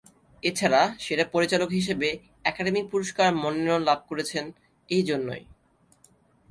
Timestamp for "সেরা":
0.99-1.25